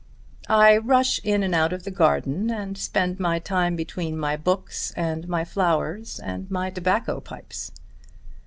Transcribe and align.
"I 0.49 0.77
rush 0.79 1.19
in 1.23 1.43
and 1.43 1.53
out 1.53 1.71
of 1.71 1.83
the 1.83 1.91
garden 1.91 2.49
and 2.49 2.75
spend 2.75 3.19
my 3.19 3.37
time 3.37 3.75
between 3.75 4.17
my 4.17 4.35
books 4.35 4.91
and 4.97 5.27
my 5.27 5.45
flowers 5.45 6.19
and 6.19 6.49
my 6.49 6.71
tobacco 6.71 7.19
pipes." 7.19 7.71